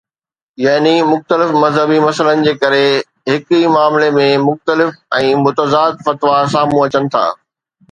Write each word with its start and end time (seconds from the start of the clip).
يعني 0.57 1.03
مختلف 1.07 1.51
مذهبي 1.63 1.99
مسئلن 2.07 2.41
جي 2.47 2.53
ڪري 2.63 2.81
هڪ 3.33 3.55
ئي 3.59 3.69
معاملي 3.77 4.09
۾ 4.19 4.27
مختلف 4.47 4.97
۽ 5.21 5.31
متضاد 5.45 6.03
فتوا 6.11 6.35
سامهون 6.57 6.91
اچن 6.91 7.15
ٿا 7.17 7.25